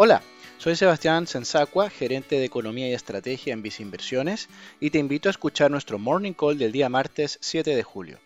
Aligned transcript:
Hola, 0.00 0.22
soy 0.58 0.76
Sebastián 0.76 1.26
Sensacua, 1.26 1.90
gerente 1.90 2.38
de 2.38 2.44
Economía 2.44 2.88
y 2.88 2.94
Estrategia 2.94 3.52
en 3.52 3.62
Vice 3.62 3.82
Inversiones, 3.82 4.48
y 4.78 4.90
te 4.90 5.00
invito 5.00 5.28
a 5.28 5.32
escuchar 5.32 5.72
nuestro 5.72 5.98
Morning 5.98 6.34
Call 6.34 6.56
del 6.56 6.70
día 6.70 6.88
martes 6.88 7.36
7 7.40 7.74
de 7.74 7.82
julio. 7.82 8.20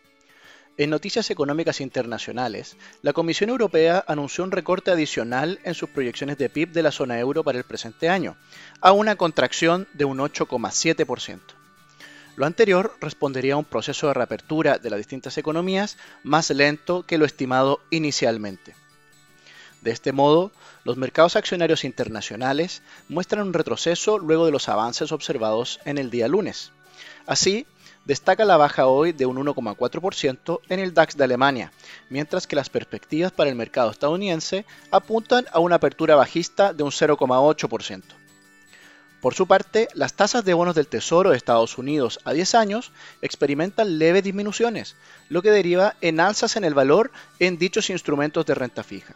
En 0.77 0.91
noticias 0.91 1.31
económicas 1.31 1.81
internacionales, 1.81 2.77
la 3.01 3.15
Comisión 3.15 3.49
Europea 3.49 4.05
anunció 4.07 4.45
un 4.45 4.51
recorte 4.51 4.91
adicional 4.91 5.61
en 5.65 5.73
sus 5.73 5.89
proyecciones 5.89 6.37
de 6.37 6.51
PIB 6.51 6.73
de 6.73 6.83
la 6.83 6.93
zona 6.93 7.19
euro 7.19 7.43
para 7.43 7.57
el 7.57 7.65
presente 7.65 8.11
año, 8.11 8.37
a 8.83 8.93
una 8.93 9.17
contracción 9.17 9.89
de 9.95 10.05
un 10.05 10.19
8,7%. 10.19 11.41
Lo 12.37 12.45
anterior 12.45 12.95
respondería 13.01 13.55
a 13.55 13.57
un 13.57 13.65
proceso 13.65 14.09
de 14.09 14.13
reapertura 14.13 14.77
de 14.77 14.91
las 14.91 14.99
distintas 14.99 15.39
economías 15.39 15.97
más 16.23 16.51
lento 16.51 17.07
que 17.07 17.17
lo 17.17 17.25
estimado 17.25 17.81
inicialmente. 17.89 18.75
De 19.81 19.91
este 19.91 20.13
modo, 20.13 20.53
los 20.85 20.97
mercados 20.97 21.37
accionarios 21.37 21.85
internacionales 21.85 22.83
muestran 23.09 23.47
un 23.47 23.53
retroceso 23.53 24.19
luego 24.19 24.47
de 24.47 24.53
los 24.53 24.69
avances 24.69 25.13
observados 25.13 25.81
en 25.85 25.99
el 25.99 26.11
día 26.11 26.29
lunes. 26.29 26.73
Así, 27.27 27.67
destaca 28.05 28.45
la 28.45 28.57
baja 28.57 28.87
hoy 28.87 29.13
de 29.13 29.27
un 29.27 29.37
1,4% 29.37 30.61
en 30.69 30.81
el 30.81 30.93
DAX 30.93 31.17
de 31.17 31.25
Alemania, 31.25 31.73
mientras 32.11 32.47
que 32.47 32.57
las 32.57 32.69
perspectivas 32.69 33.33
para 33.33 33.51
el 33.51 33.57
mercado 33.57 33.91
estadounidense 33.91 34.65
apuntan 34.91 35.47
a 35.53 35.61
una 35.61 35.77
apertura 35.77 36.17
bajista 36.17 36.73
de 36.73 36.83
un 36.83 36.91
0,8%. 36.91 38.03
Por 39.21 39.35
su 39.35 39.47
parte, 39.47 39.87
las 39.95 40.15
tasas 40.15 40.45
de 40.45 40.53
bonos 40.53 40.75
del 40.75 40.89
Tesoro 40.89 41.31
de 41.31 41.37
Estados 41.37 41.79
Unidos 41.79 42.19
a 42.25 42.33
10 42.33 42.57
años 42.57 42.91
experimentan 43.21 44.01
leves 44.01 44.25
disminuciones, 44.25 44.97
lo 45.29 45.43
que 45.43 45.53
deriva 45.53 45.95
en 46.01 46.19
alzas 46.19 46.57
en 46.57 46.65
el 46.65 46.75
valor 46.75 47.13
en 47.39 47.57
dichos 47.57 47.89
instrumentos 47.89 48.45
de 48.47 48.57
renta 48.57 48.83
fija. 48.83 49.15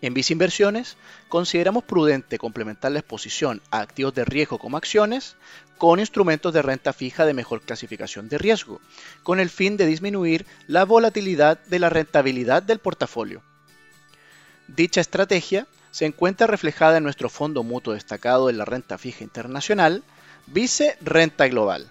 En 0.00 0.14
Vice 0.14 0.32
Inversiones, 0.32 0.96
consideramos 1.28 1.82
prudente 1.82 2.38
complementar 2.38 2.92
la 2.92 3.00
exposición 3.00 3.60
a 3.70 3.80
activos 3.80 4.14
de 4.14 4.24
riesgo 4.24 4.58
como 4.58 4.76
acciones 4.76 5.36
con 5.76 5.98
instrumentos 5.98 6.52
de 6.52 6.62
renta 6.62 6.92
fija 6.92 7.26
de 7.26 7.34
mejor 7.34 7.62
clasificación 7.62 8.28
de 8.28 8.38
riesgo, 8.38 8.80
con 9.22 9.40
el 9.40 9.50
fin 9.50 9.76
de 9.76 9.86
disminuir 9.86 10.46
la 10.66 10.84
volatilidad 10.84 11.58
de 11.66 11.78
la 11.78 11.88
rentabilidad 11.88 12.62
del 12.62 12.78
portafolio. 12.78 13.42
Dicha 14.68 15.00
estrategia 15.00 15.66
se 15.90 16.06
encuentra 16.06 16.46
reflejada 16.46 16.98
en 16.98 17.04
nuestro 17.04 17.28
fondo 17.28 17.62
mutuo 17.62 17.94
destacado 17.94 18.50
en 18.50 18.58
la 18.58 18.64
renta 18.64 18.98
fija 18.98 19.24
internacional, 19.24 20.04
Vice 20.46 20.96
Renta 21.00 21.48
Global. 21.48 21.90